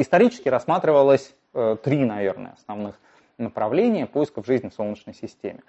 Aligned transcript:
исторически 0.00 0.48
рассматривалось 0.48 1.34
три, 1.82 2.04
наверное, 2.04 2.54
основных 2.60 2.98
направления 3.38 4.06
поисков 4.06 4.46
жизни 4.46 4.68
в 4.68 4.74
Солнечной 4.74 5.14
системе. 5.14 5.60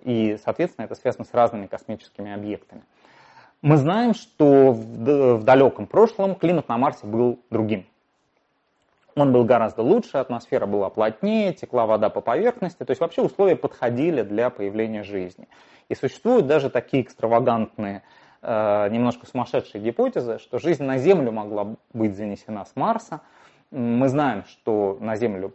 И, 0.00 0.38
соответственно, 0.44 0.84
это 0.86 0.94
связано 0.94 1.24
с 1.24 1.34
разными 1.34 1.66
космическими 1.66 2.32
объектами. 2.32 2.82
Мы 3.60 3.76
знаем, 3.76 4.14
что 4.14 4.72
в 4.72 5.42
далеком 5.42 5.86
прошлом 5.86 6.36
климат 6.36 6.68
на 6.68 6.78
Марсе 6.78 7.06
был 7.06 7.40
другим. 7.50 7.86
Он 9.16 9.32
был 9.32 9.44
гораздо 9.44 9.82
лучше, 9.82 10.18
атмосфера 10.18 10.66
была 10.66 10.90
плотнее, 10.90 11.52
текла 11.52 11.86
вода 11.86 12.08
по 12.08 12.20
поверхности, 12.20 12.84
то 12.84 12.92
есть 12.92 13.00
вообще 13.00 13.20
условия 13.20 13.56
подходили 13.56 14.22
для 14.22 14.48
появления 14.48 15.02
жизни. 15.02 15.48
И 15.88 15.96
существуют 15.96 16.46
даже 16.46 16.70
такие 16.70 17.02
экстравагантные, 17.02 18.04
э, 18.42 18.88
немножко 18.90 19.26
сумасшедшие 19.26 19.82
гипотезы, 19.82 20.38
что 20.38 20.60
жизнь 20.60 20.84
на 20.84 20.98
Землю 20.98 21.32
могла 21.32 21.74
быть 21.92 22.14
занесена 22.14 22.64
с 22.64 22.76
Марса. 22.76 23.22
Мы 23.70 24.08
знаем, 24.08 24.44
что 24.44 24.96
на 25.00 25.16
Землю 25.16 25.54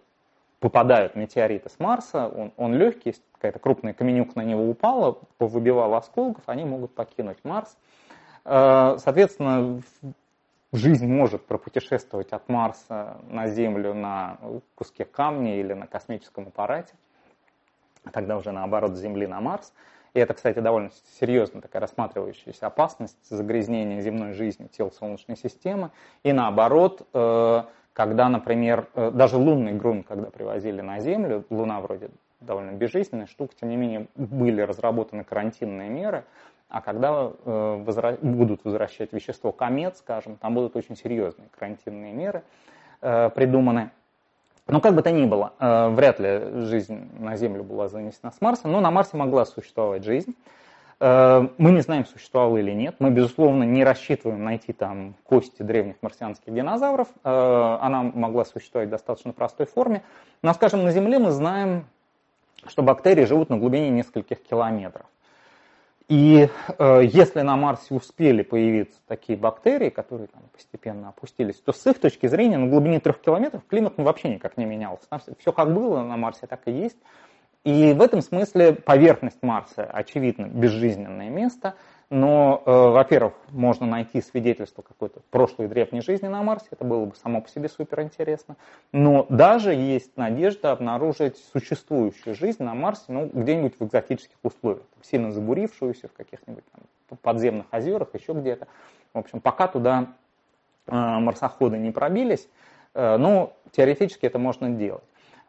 попадают 0.59 1.16
метеориты 1.16 1.70
с 1.70 1.80
Марса, 1.80 2.27
он, 2.27 2.54
он 2.55 2.73
легкий, 2.76 3.16
какая-то 3.34 3.59
крупная 3.59 3.94
каменюка 3.94 4.34
на 4.35 4.44
него 4.44 4.70
упала, 4.70 5.20
повыбивала 5.38 5.98
осколков, 5.98 6.44
они 6.48 6.63
могут 6.63 6.95
покинуть 6.95 7.40
Марс. 7.44 7.77
Э, 8.45 8.95
соответственно, 8.98 9.81
жизнь 10.71 11.07
может 11.07 11.45
пропутешествовать 11.45 12.31
от 12.31 12.48
Марса 12.48 13.18
на 13.27 13.48
Землю 13.48 13.94
на 13.94 14.38
куске 14.76 15.05
камня 15.05 15.59
или 15.59 15.73
на 15.73 15.88
космическом 15.88 16.48
аппарате, 16.48 16.93
а 18.05 18.12
тогда 18.12 18.38
уже 18.38 18.52
наоборот 18.52 18.95
с 18.95 18.99
Земли 18.99 19.27
на 19.27 19.41
Марс. 19.41 19.73
И 20.13 20.20
это, 20.20 20.35
кстати, 20.35 20.59
довольно 20.59 20.91
серьезная 21.20 21.62
такая 21.62 21.82
рассматривающаяся 21.82 22.68
опасность 22.68 23.18
загрязнения 23.30 23.99
земной 23.99 24.34
жизни 24.34 24.68
тел 24.68 24.91
Солнечной 24.91 25.35
системы. 25.35 25.90
И 26.21 26.32
наоборот, 26.32 27.07
э, 27.13 27.63
когда, 27.94 28.27
например, 28.27 28.88
э, 28.96 29.12
даже 29.12 29.38
лунный 29.38 29.74
грунт, 29.74 30.08
когда 30.08 30.30
привозили 30.30 30.82
на 30.82 30.99
Землю, 30.99 31.46
Луна 31.49 31.80
вроде 31.80 32.10
довольно 32.41 32.72
безжизненная 32.72 33.27
штука, 33.27 33.54
тем 33.60 33.70
не 33.70 33.77
менее 33.77 34.08
были 34.16 34.62
разработаны 34.62 35.24
карантинные 35.24 35.90
меры, 35.90 36.26
а 36.70 36.82
когда 36.82 37.32
э, 37.46 37.84
возра... 37.86 38.18
будут 38.21 38.66
возвращать 38.66 39.14
вещество 39.14 39.52
комет, 39.52 39.96
скажем, 39.98 40.38
там 40.38 40.55
будут 40.55 40.76
очень 40.76 40.96
серьезные 40.96 41.48
карантинные 41.58 42.14
меры 42.14 42.44
э, 43.02 43.30
придуманы. 43.30 43.91
Но 44.66 44.82
как 44.82 44.96
бы 44.96 45.02
то 45.02 45.12
ни 45.12 45.26
было, 45.26 45.52
вряд 45.60 46.21
ли 46.21 46.62
жизнь 46.62 47.10
на 47.20 47.36
Землю 47.36 47.66
была 47.66 47.90
занесена 47.90 48.32
с 48.32 48.40
Марса, 48.40 48.70
но 48.70 48.80
на 48.80 48.91
Марсе 48.91 49.18
могла 49.18 49.44
существовать 49.44 50.05
жизнь. 50.05 50.38
Э, 51.05 51.49
мы 51.57 51.71
не 51.71 51.82
знаем, 51.82 52.05
существовала 52.05 52.55
или 52.55 52.71
нет. 52.71 52.96
Мы, 52.99 53.09
безусловно, 53.09 53.63
не 53.63 53.84
рассчитываем 53.84 54.46
найти 54.46 54.71
там 54.71 55.15
кости 55.26 55.62
древних 55.62 55.96
марсианских 56.01 56.54
динозавров. 56.54 57.09
Э, 57.26 57.77
она 57.82 58.04
могла 58.04 58.46
существовать 58.46 58.87
в 58.87 58.91
достаточно 58.91 59.34
простой 59.34 59.65
форме. 59.65 60.04
Но, 60.41 60.54
скажем, 60.54 60.85
на 60.85 60.91
Земле 60.91 61.20
мы 61.20 61.31
знаем, 61.31 61.87
что 62.68 62.84
бактерии 62.84 63.26
живут 63.26 63.49
на 63.49 63.57
глубине 63.57 63.90
нескольких 63.90 64.41
километров. 64.44 65.06
И 66.07 66.47
э, 66.78 67.01
если 67.03 67.41
на 67.41 67.57
Марсе 67.57 67.94
успели 67.94 68.41
появиться 68.41 69.01
такие 69.06 69.38
бактерии, 69.38 69.90
которые 69.90 70.28
там 70.28 70.44
постепенно 70.53 71.09
опустились, 71.09 71.56
то 71.56 71.74
с 71.74 71.85
их 71.85 72.00
точки 72.00 72.28
зрения 72.28 72.57
на 72.57 72.68
глубине 72.68 73.01
трех 73.01 73.19
километров 73.19 73.63
климат 73.68 73.97
ну, 73.97 74.06
вообще 74.06 74.29
никак 74.29 74.56
не 74.56 74.63
менялся. 74.63 75.06
Все 75.38 75.51
как 75.51 75.74
было 75.74 76.01
на 76.01 76.16
Марсе, 76.16 76.47
так 76.47 76.62
и 76.68 76.72
есть. 76.72 76.97
И 77.63 77.94
в 77.94 78.01
этом 78.01 78.22
смысле 78.22 78.73
поверхность 78.73 79.41
Марса, 79.41 79.83
очевидно, 79.83 80.47
безжизненное 80.47 81.29
место– 81.29 81.75
но, 82.13 82.61
э, 82.63 82.72
во-первых, 82.72 83.33
можно 83.50 83.88
найти 83.88 84.22
свидетельство 84.22 84.83
какой-то 84.83 85.22
прошлой 85.31 85.67
древней 85.67 86.01
жизни 86.01 86.28
на 86.28 86.44
Марсе, 86.44 86.67
это 86.69 86.85
было 86.85 87.06
бы 87.06 87.16
само 87.16 87.41
по 87.41 87.50
себе 87.50 87.67
суперинтересно. 87.67 88.56
Но 88.91 89.25
даже 89.29 89.73
есть 89.73 90.16
надежда 90.16 90.73
обнаружить 90.73 91.44
существующую 91.53 92.35
жизнь 92.35 92.62
на 92.62 92.75
Марсе, 92.75 93.06
ну, 93.07 93.31
где-нибудь 93.34 93.79
в 93.79 93.85
экзотических 93.85 94.35
условиях, 94.44 94.85
сильно 95.02 95.31
забурившуюся 95.31 96.07
в 96.07 96.13
каких-нибудь 96.13 96.63
там, 97.09 97.18
подземных 97.23 97.66
озерах, 97.72 98.09
еще 98.13 98.34
где-то. 98.34 98.68
В 99.16 99.18
общем, 99.18 99.41
пока 99.41 99.68
туда 99.68 100.13
э, 100.85 100.91
марсоходы 100.96 101.79
не 101.79 101.90
пробились, 101.90 102.47
э, 102.94 103.18
но 103.18 103.53
теоретически 103.72 104.28
это 104.28 104.38
можно 104.38 104.69
делать. 104.69 105.03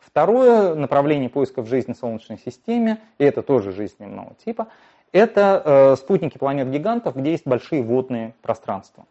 Второе 0.06 0.75
направление 0.75 1.28
поисков 1.28 1.69
жизни 1.69 1.92
в 1.92 1.97
Солнечной 1.97 2.38
системе, 2.38 3.00
и 3.19 3.25
это 3.25 3.42
тоже 3.42 3.72
жизнь 3.72 3.97
земного 3.98 4.34
типа– 4.44 4.69
это 5.15 5.62
э, 5.65 5.97
спутники 5.97 6.38
планет-гигантов, 6.38 7.15
где 7.15 7.31
есть 7.31 7.47
большие 7.47 7.84
водные 7.84 8.34
пространства. 8.42 9.06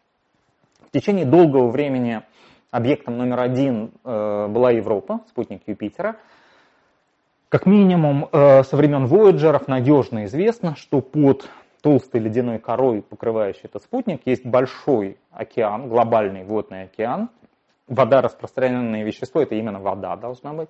В 0.85 0.91
течение 0.91 1.25
долгого 1.25 1.69
времени 1.69 2.23
объектом 2.71 3.17
номер 3.17 3.39
один 3.39 3.91
э, 4.03 4.47
была 4.49 4.71
Европа, 4.71 5.21
спутник 5.29 5.61
Юпитера. 5.65 6.17
Как 7.47 7.65
минимум 7.65 8.27
э, 8.33 8.63
со 8.63 8.75
времен 8.75 9.05
Вояджеров 9.05 9.69
надежно 9.69 10.25
известно, 10.25 10.75
что 10.75 10.99
под 10.99 11.49
толстой 11.81 12.19
ледяной 12.19 12.59
корой, 12.59 13.01
покрывающей 13.01 13.61
этот 13.63 13.83
спутник, 13.83 14.23
есть 14.25 14.45
большой 14.45 15.17
океан, 15.31 15.87
глобальный 15.87 16.43
водный 16.43 16.83
океан. 16.83 17.29
Вода, 17.87 18.21
распространенное 18.21 19.05
вещество, 19.05 19.41
это 19.41 19.55
именно 19.55 19.79
вода 19.79 20.17
должна 20.17 20.51
быть. 20.51 20.69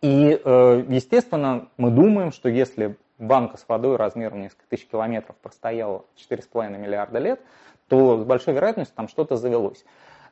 И, 0.00 0.40
э, 0.42 0.84
естественно, 0.88 1.68
мы 1.76 1.90
думаем, 1.90 2.32
что 2.32 2.48
если 2.48 2.96
банка 3.18 3.56
с 3.56 3.64
водой 3.68 3.96
размером 3.96 4.42
несколько 4.42 4.66
тысяч 4.68 4.86
километров 4.86 5.36
простояла 5.36 6.04
4,5 6.16 6.78
миллиарда 6.78 7.18
лет, 7.18 7.40
то 7.88 8.18
с 8.18 8.24
большой 8.24 8.54
вероятностью 8.54 8.94
там 8.94 9.08
что-то 9.08 9.36
завелось. 9.36 9.84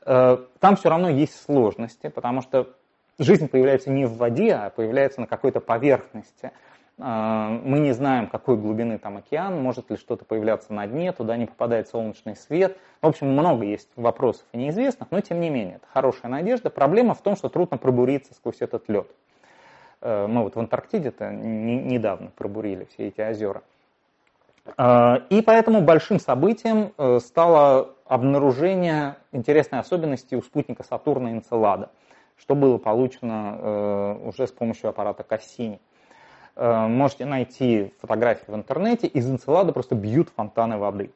Э, 0.05 0.39
там 0.61 0.77
все 0.77 0.89
равно 0.89 1.09
есть 1.09 1.43
сложности, 1.45 2.09
потому 2.09 2.43
что 2.43 2.69
жизнь 3.19 3.49
появляется 3.49 3.91
не 3.91 4.05
в 4.05 4.17
воде, 4.17 4.55
а 4.55 4.71
появляется 4.71 5.21
на 5.21 5.27
какой-то 5.27 5.61
поверхности. 5.61 6.53
Э, 6.99 7.59
мы 7.65 7.81
не 7.81 7.93
знаем, 7.93 8.29
какой 8.29 8.57
глубины 8.57 8.99
там 8.99 9.17
океан, 9.17 9.61
может 9.61 9.91
ли 9.91 9.97
что-то 9.97 10.25
появляться 10.25 10.73
на 10.73 10.87
дне, 10.87 11.13
туда 11.13 11.37
не 11.37 11.47
попадает 11.47 11.89
солнечный 11.89 12.37
свет. 12.37 12.77
В 13.03 13.07
общем, 13.09 13.33
много 13.33 13.65
есть 13.65 13.89
вопросов 13.97 14.45
и 14.53 14.59
неизвестных, 14.59 15.11
но 15.11 15.21
тем 15.21 15.41
не 15.41 15.51
менее, 15.51 15.77
это 15.77 15.87
хорошая 15.93 16.31
надежда. 16.31 16.71
Проблема 16.71 17.15
в 17.15 17.23
том, 17.23 17.35
что 17.35 17.49
трудно 17.49 17.79
пробуриться 17.79 18.33
сквозь 18.35 18.61
этот 18.61 18.89
лед. 18.89 19.09
Э, 20.01 20.27
мы 20.27 20.43
вот 20.43 20.55
в 20.55 20.59
Антарктиде-то 20.59 21.31
недавно 21.31 22.31
пробурили 22.37 22.87
все 22.93 23.09
эти 23.09 23.21
озера. 23.21 23.63
Э, 24.77 25.19
и 25.31 25.43
поэтому 25.43 25.81
большим 25.81 26.19
событием 26.19 26.93
э, 26.97 27.19
стало 27.21 27.91
обнаружение 28.07 29.17
интересной 29.33 29.81
особенности 29.81 30.35
у 30.35 30.43
спутника 30.43 30.85
Сатурна 30.85 31.33
Энцелада, 31.33 31.91
что 32.37 32.55
было 32.55 32.79
получено 32.79 34.21
уже 34.25 34.47
с 34.47 34.53
помощью 34.53 34.91
аппарата 34.91 35.25
Кассини. 35.25 35.81
Можете 36.55 37.25
найти 37.25 37.93
фотографии 38.01 38.51
в 38.51 38.55
интернете, 38.55 39.09
из 39.09 39.29
Энцелада 39.29 39.73
просто 39.73 39.97
бьют 39.97 40.29
фонтаны 40.29 40.79
воды 40.79 41.11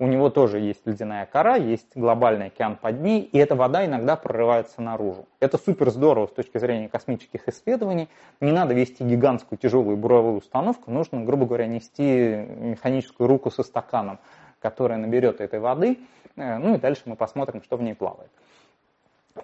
у 0.00 0.06
него 0.06 0.30
тоже 0.30 0.60
есть 0.60 0.86
ледяная 0.86 1.26
кора, 1.26 1.56
есть 1.56 1.96
глобальный 1.96 2.46
океан 2.46 2.76
под 2.76 3.00
ней, 3.00 3.22
и 3.22 3.38
эта 3.38 3.56
вода 3.56 3.84
иногда 3.84 4.14
прорывается 4.16 4.80
наружу. 4.80 5.26
Это 5.40 5.58
супер 5.58 5.90
здорово 5.90 6.28
с 6.28 6.30
точки 6.30 6.58
зрения 6.58 6.88
космических 6.88 7.48
исследований. 7.48 8.08
Не 8.40 8.52
надо 8.52 8.74
вести 8.74 9.02
гигантскую 9.02 9.58
тяжелую 9.58 9.96
буровую 9.96 10.38
установку, 10.38 10.90
нужно, 10.90 11.24
грубо 11.24 11.46
говоря, 11.46 11.66
нести 11.66 12.02
механическую 12.02 13.26
руку 13.26 13.50
со 13.50 13.64
стаканом, 13.64 14.20
которая 14.60 14.98
наберет 14.98 15.40
этой 15.40 15.58
воды, 15.58 15.98
э, 16.36 16.58
ну 16.58 16.76
и 16.76 16.78
дальше 16.78 17.02
мы 17.06 17.16
посмотрим, 17.16 17.62
что 17.62 17.76
в 17.76 17.82
ней 17.82 17.94
плавает. 17.94 18.30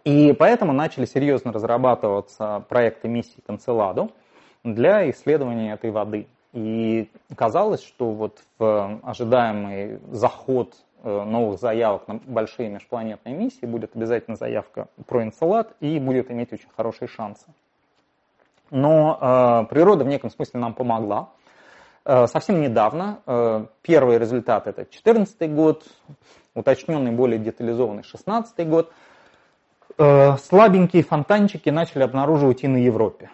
И 0.04 0.32
поэтому 0.32 0.72
начали 0.72 1.04
серьезно 1.04 1.52
разрабатываться 1.52 2.64
проекты 2.68 3.08
миссии 3.08 3.40
Канцеладу 3.46 4.12
для 4.64 5.08
исследования 5.10 5.72
этой 5.72 5.90
воды. 5.90 6.26
И 6.54 7.10
казалось, 7.34 7.82
что 7.82 8.12
вот 8.12 8.38
в 8.60 9.00
ожидаемый 9.02 9.98
заход 10.12 10.76
э, 11.02 11.24
новых 11.24 11.58
заявок 11.58 12.06
на 12.06 12.20
большие 12.24 12.68
межпланетные 12.68 13.34
миссии 13.34 13.66
будет 13.66 13.96
обязательно 13.96 14.36
заявка 14.36 14.86
про 15.08 15.24
Энцелад 15.24 15.74
и 15.80 15.98
будет 15.98 16.30
иметь 16.30 16.52
очень 16.52 16.68
хорошие 16.76 17.08
шансы. 17.08 17.46
Но 18.70 19.18
э, 19.20 19.66
природа 19.68 20.04
в 20.04 20.06
неком 20.06 20.30
смысле 20.30 20.60
нам 20.60 20.74
помогла. 20.74 21.30
Э, 22.04 22.28
совсем 22.28 22.60
недавно, 22.60 23.18
э, 23.26 23.66
первый 23.82 24.18
результат 24.18 24.68
это 24.68 24.82
2014 24.82 25.52
год, 25.52 25.84
уточненный, 26.54 27.10
более 27.10 27.40
детализованный 27.40 28.02
2016 28.02 28.68
год, 28.68 28.92
э, 29.98 30.36
слабенькие 30.36 31.02
фонтанчики 31.02 31.70
начали 31.70 32.04
обнаруживать 32.04 32.62
и 32.62 32.68
на 32.68 32.76
Европе. 32.76 33.30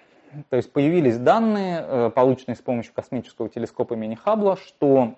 То 0.48 0.56
есть 0.56 0.72
появились 0.72 1.18
данные, 1.18 1.84
э, 1.86 2.10
полученные 2.14 2.56
с 2.56 2.60
помощью 2.60 2.94
космического 2.94 3.48
телескопа 3.48 3.94
имени 3.94 4.14
Хаббла, 4.14 4.56
что 4.56 5.14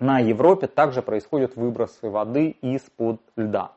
на 0.00 0.18
Европе 0.18 0.66
также 0.66 1.02
происходят 1.02 1.56
выбросы 1.56 2.10
воды 2.10 2.56
из-под 2.60 3.20
льда. 3.36 3.72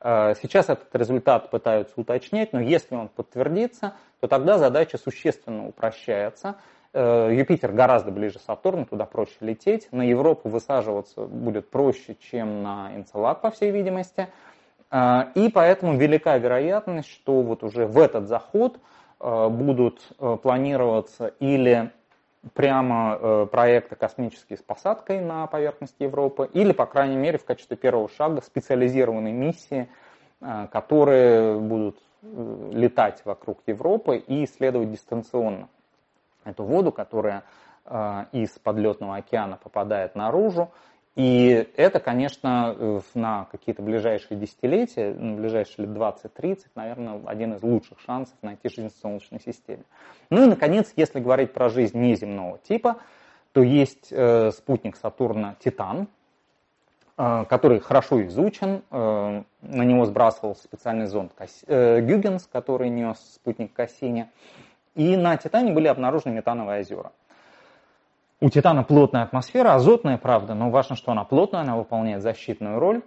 Э, 0.00 0.34
сейчас 0.40 0.70
этот 0.70 0.94
результат 0.94 1.50
пытаются 1.50 1.94
уточнять, 1.96 2.52
но 2.52 2.60
если 2.60 2.94
он 2.94 3.08
подтвердится, 3.08 3.94
то 4.20 4.28
тогда 4.28 4.58
задача 4.58 4.96
существенно 4.96 5.68
упрощается. 5.68 6.56
Э, 6.94 7.28
Юпитер 7.32 7.72
гораздо 7.72 8.10
ближе 8.10 8.38
Сатурна, 8.38 8.86
туда 8.86 9.04
проще 9.04 9.36
лететь. 9.40 9.88
На 9.92 10.02
Европу 10.02 10.48
высаживаться 10.48 11.26
будет 11.26 11.68
проще, 11.70 12.16
чем 12.18 12.62
на 12.62 12.96
Энцелад, 12.96 13.42
по 13.42 13.50
всей 13.50 13.70
видимости. 13.70 14.28
И 14.92 15.50
поэтому 15.54 15.96
велика 15.96 16.36
вероятность, 16.36 17.08
что 17.08 17.42
вот 17.42 17.62
уже 17.62 17.86
в 17.86 17.96
этот 17.96 18.26
заход 18.26 18.80
будут 19.20 20.00
планироваться 20.42 21.28
или 21.38 21.92
прямо 22.54 23.46
проекты 23.46 23.96
космические 23.96 24.56
с 24.56 24.62
посадкой 24.62 25.20
на 25.20 25.46
поверхность 25.46 25.96
Европы, 25.98 26.48
или, 26.52 26.72
по 26.72 26.86
крайней 26.86 27.16
мере, 27.16 27.38
в 27.38 27.44
качестве 27.44 27.76
первого 27.76 28.08
шага 28.08 28.40
специализированные 28.40 29.34
миссии, 29.34 29.88
которые 30.72 31.58
будут 31.58 31.98
летать 32.22 33.22
вокруг 33.24 33.60
Европы 33.66 34.16
и 34.16 34.44
исследовать 34.44 34.90
дистанционно 34.90 35.68
эту 36.44 36.64
воду, 36.64 36.92
которая 36.92 37.44
э, 37.84 38.24
из 38.32 38.50
подлетного 38.58 39.16
океана 39.16 39.58
попадает 39.62 40.14
наружу. 40.14 40.70
И 41.16 41.66
это, 41.76 41.98
конечно, 41.98 42.74
э, 42.78 43.00
на 43.14 43.46
какие-то 43.50 43.82
ближайшие 43.82 44.38
десятилетия, 44.38 45.12
ну, 45.12 45.36
ближайшие 45.36 45.86
лет 45.86 45.96
20-30, 45.96 46.66
наверное, 46.76 47.20
один 47.26 47.54
из 47.54 47.62
лучших 47.62 47.98
шансов 48.00 48.36
найти 48.42 48.68
жизнь 48.68 48.94
в 48.94 49.00
Солнечной 49.00 49.40
системе. 49.40 49.82
Ну 50.30 50.44
и, 50.44 50.46
наконец, 50.46 50.92
если 50.94 51.18
говорить 51.18 51.52
про 51.52 51.68
жизнь 51.68 51.98
неземного 51.98 52.58
типа, 52.58 52.98
то 53.52 53.62
есть 53.62 54.08
э, 54.12 54.52
спутник 54.52 54.96
Сатурна 54.96 55.56
Титан, 55.58 56.06
э, 57.16 57.44
который 57.48 57.80
хорошо 57.80 58.24
изучен. 58.26 58.82
Э, 58.92 59.42
на 59.62 59.82
него 59.82 60.06
сбрасывался 60.06 60.62
специальный 60.62 61.06
зонд 61.06 61.32
Касс... 61.34 61.64
э, 61.66 62.00
Гюгенс, 62.00 62.46
который 62.46 62.88
нес 62.88 63.18
спутник 63.34 63.72
Кассини. 63.72 64.30
И 64.94 65.16
на 65.16 65.36
Титане 65.36 65.72
были 65.72 65.88
обнаружены 65.88 66.34
метановые 66.34 66.80
озера. 66.80 67.10
У 68.42 68.48
Титана 68.48 68.84
плотная 68.84 69.22
атмосфера, 69.22 69.74
азотная, 69.74 70.16
правда, 70.16 70.54
но 70.54 70.70
важно, 70.70 70.96
что 70.96 71.12
она 71.12 71.24
плотная, 71.24 71.60
она 71.60 71.76
выполняет 71.76 72.22
защитную 72.22 72.78
роль. 72.78 73.02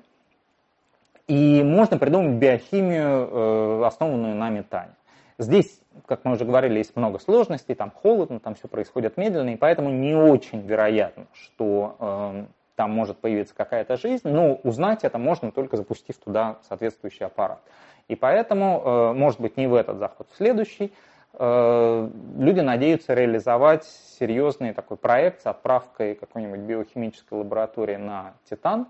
И 1.27 1.63
можно 1.63 1.97
придумать 1.97 2.35
биохимию, 2.35 3.29
э, 3.31 3.85
основанную 3.85 4.35
на 4.35 4.49
метане. 4.51 4.91
Здесь, 5.39 5.81
как 6.05 6.23
мы 6.23 6.33
уже 6.33 6.45
говорили, 6.45 6.77
есть 6.77 6.95
много 6.95 7.17
сложностей, 7.17 7.73
там 7.73 7.89
холодно, 7.89 8.39
там 8.39 8.53
все 8.53 8.67
происходит 8.67 9.17
медленно, 9.17 9.49
и 9.49 9.55
поэтому 9.55 9.89
не 9.89 10.13
очень 10.13 10.61
вероятно, 10.61 11.25
что 11.33 11.95
э, 11.99 12.45
там 12.75 12.91
может 12.91 13.17
появиться 13.17 13.55
какая-то 13.55 13.97
жизнь, 13.97 14.27
но 14.27 14.55
узнать 14.63 15.03
это 15.03 15.17
можно 15.17 15.51
только 15.51 15.77
запустив 15.77 16.17
туда 16.17 16.57
соответствующий 16.67 17.25
аппарат. 17.25 17.59
И 18.07 18.15
поэтому, 18.15 18.83
э, 18.85 19.13
может 19.13 19.39
быть, 19.39 19.57
не 19.57 19.65
в 19.65 19.73
этот 19.73 19.97
заход, 19.97 20.27
в 20.31 20.37
следующий, 20.37 20.93
люди 21.39 22.59
надеются 22.59 23.13
реализовать 23.13 23.85
серьезный 24.19 24.73
такой 24.73 24.97
проект 24.97 25.41
с 25.41 25.47
отправкой 25.47 26.13
какой-нибудь 26.13 26.59
биохимической 26.59 27.39
лаборатории 27.39 27.95
на 27.95 28.35
Титан, 28.47 28.87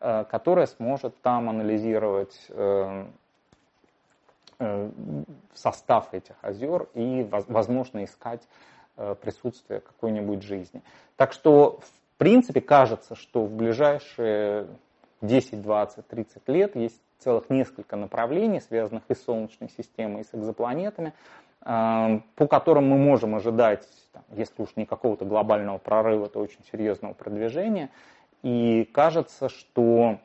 э, 0.00 0.24
которая 0.28 0.66
сможет 0.66 1.20
там 1.22 1.48
анализировать 1.48 2.46
э, 2.48 3.04
состав 5.54 6.12
этих 6.14 6.36
озер 6.42 6.88
и, 6.94 7.26
возможно, 7.30 8.04
искать 8.04 8.40
присутствие 9.20 9.80
какой-нибудь 9.80 10.44
жизни. 10.44 10.80
Так 11.16 11.32
что, 11.32 11.80
в 11.80 12.18
принципе, 12.18 12.60
кажется, 12.60 13.16
что 13.16 13.44
в 13.44 13.50
ближайшие 13.50 14.68
10, 15.20 15.60
20, 15.60 16.06
30 16.06 16.48
лет 16.48 16.76
есть 16.76 17.00
целых 17.18 17.50
несколько 17.50 17.96
направлений, 17.96 18.60
связанных 18.60 19.02
и 19.08 19.14
с 19.14 19.24
Солнечной 19.24 19.70
системой, 19.70 20.20
и 20.20 20.24
с 20.24 20.34
экзопланетами, 20.34 21.14
по 21.64 22.46
которым 22.48 22.88
мы 22.88 22.98
можем 22.98 23.34
ожидать, 23.34 23.88
если 24.32 24.62
уж 24.62 24.76
не 24.76 24.84
какого-то 24.84 25.24
глобального 25.24 25.78
прорыва, 25.78 26.28
то 26.28 26.40
очень 26.40 26.62
серьезного 26.70 27.14
продвижения. 27.14 27.90
И 28.42 28.84
кажется, 28.92 29.48
что 29.48 30.18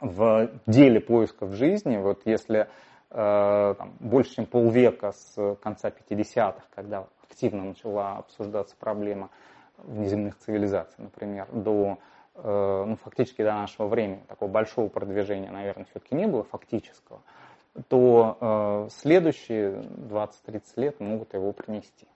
в 0.00 0.50
деле 0.66 1.00
поисков 1.00 1.52
жизни, 1.54 1.96
вот 1.96 2.22
если 2.24 2.68
э, 3.10 3.74
там, 3.76 3.92
больше 3.98 4.36
чем 4.36 4.46
полвека 4.46 5.10
с 5.12 5.56
конца 5.60 5.88
50-х, 5.88 6.62
когда 6.74 7.06
активно 7.28 7.64
начала 7.64 8.18
обсуждаться 8.18 8.76
проблема 8.78 9.30
внеземных 9.78 10.38
цивилизаций, 10.38 11.02
например, 11.02 11.48
до 11.52 11.98
э, 12.36 12.84
ну, 12.86 12.96
фактически 13.02 13.42
до 13.42 13.54
нашего 13.54 13.88
времени 13.88 14.22
такого 14.28 14.48
большого 14.48 14.88
продвижения, 14.88 15.50
наверное, 15.50 15.86
все-таки 15.86 16.14
не 16.14 16.28
было 16.28 16.44
фактического 16.44 17.20
то 17.88 18.36
э, 18.40 18.88
следующие 18.90 19.82
20-30 19.82 20.62
лет 20.76 21.00
могут 21.00 21.34
его 21.34 21.52
принести. 21.52 22.06